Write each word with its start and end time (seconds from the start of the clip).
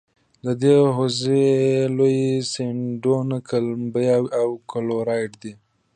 د 0.45 0.47
دې 0.61 0.77
حوزې 0.95 1.49
لوی 1.97 2.19
سیندونه 2.53 3.37
کلمبیا 3.49 4.15
او 4.41 4.47
کلورادو 4.71 5.37
دي. 5.41 5.53